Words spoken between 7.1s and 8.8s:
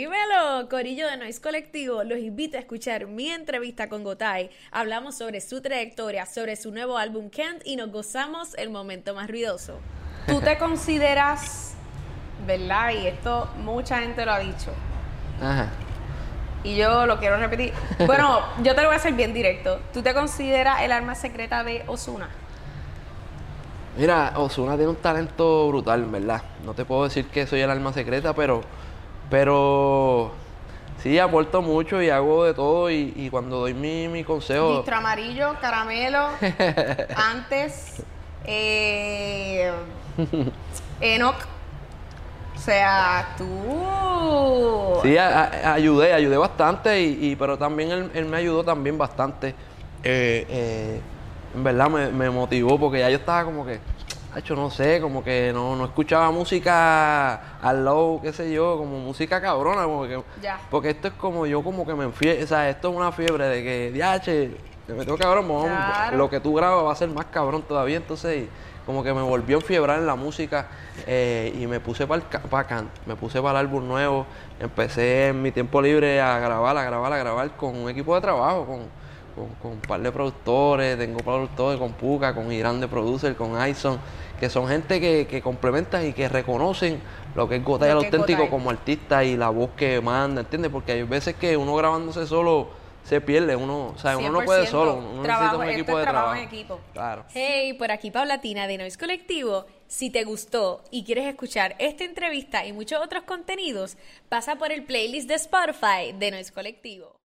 Kent y nos gozamos el